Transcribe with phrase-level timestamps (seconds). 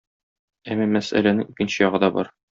[0.75, 2.35] Әмма мәсьәләнең икенче ягы да бар.